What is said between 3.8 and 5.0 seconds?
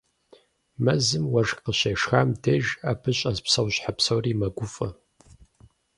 псори мэгуфӏэ.